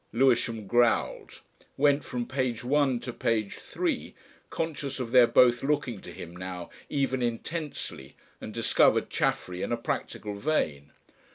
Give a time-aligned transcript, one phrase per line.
[0.11, 1.41] Lewisham growled,
[1.77, 4.15] went from page 1 to page 3
[4.49, 9.77] conscious of their both looking to him now even intensely and discovered Chaffery in a
[9.77, 10.91] practical vein.